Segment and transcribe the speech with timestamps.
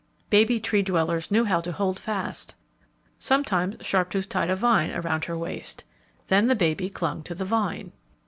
[0.31, 2.55] Baby Tree dwellers knew how to hold fast.
[3.19, 5.83] Sometimes Sharptooth tied a vine around her waist.
[6.25, 7.91] Then the baby clung to the vine.